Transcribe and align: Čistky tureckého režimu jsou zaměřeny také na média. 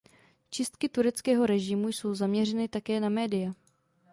Čistky 0.49 0.89
tureckého 0.89 1.45
režimu 1.45 1.87
jsou 1.87 2.15
zaměřeny 2.15 2.67
také 2.67 2.99
na 2.99 3.09
média. 3.09 3.53